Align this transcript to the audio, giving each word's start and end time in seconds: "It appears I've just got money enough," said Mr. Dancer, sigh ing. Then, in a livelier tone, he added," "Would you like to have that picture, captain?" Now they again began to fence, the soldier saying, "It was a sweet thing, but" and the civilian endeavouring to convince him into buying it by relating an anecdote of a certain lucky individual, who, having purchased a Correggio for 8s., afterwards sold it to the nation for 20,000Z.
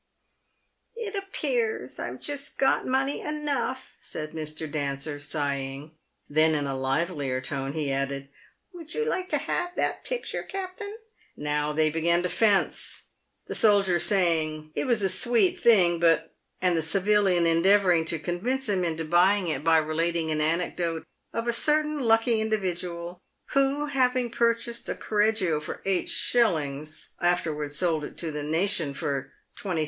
"It 0.95 1.13
appears 1.13 1.99
I've 1.99 2.19
just 2.19 2.57
got 2.57 2.87
money 2.87 3.21
enough," 3.21 3.97
said 4.01 4.31
Mr. 4.31 4.65
Dancer, 4.67 5.19
sigh 5.19 5.57
ing. 5.59 5.91
Then, 6.27 6.55
in 6.55 6.65
a 6.65 6.75
livelier 6.75 7.39
tone, 7.39 7.73
he 7.73 7.91
added," 7.91 8.29
"Would 8.73 8.95
you 8.95 9.05
like 9.05 9.29
to 9.29 9.37
have 9.37 9.75
that 9.75 10.03
picture, 10.03 10.41
captain?" 10.41 10.97
Now 11.37 11.71
they 11.71 11.85
again 11.89 11.93
began 11.93 12.23
to 12.23 12.29
fence, 12.29 13.09
the 13.45 13.53
soldier 13.53 13.99
saying, 13.99 14.71
"It 14.73 14.87
was 14.87 15.03
a 15.03 15.07
sweet 15.07 15.59
thing, 15.59 15.99
but" 15.99 16.33
and 16.63 16.75
the 16.75 16.81
civilian 16.81 17.45
endeavouring 17.45 18.03
to 18.05 18.17
convince 18.17 18.67
him 18.67 18.83
into 18.83 19.05
buying 19.05 19.49
it 19.49 19.63
by 19.63 19.77
relating 19.77 20.31
an 20.31 20.41
anecdote 20.41 21.05
of 21.31 21.47
a 21.47 21.53
certain 21.53 21.99
lucky 21.99 22.41
individual, 22.41 23.19
who, 23.51 23.85
having 23.85 24.31
purchased 24.31 24.89
a 24.89 24.95
Correggio 24.95 25.59
for 25.59 25.79
8s., 25.85 27.09
afterwards 27.21 27.75
sold 27.75 28.03
it 28.03 28.17
to 28.17 28.31
the 28.31 28.41
nation 28.41 28.95
for 28.95 29.31
20,000Z. 29.57 29.79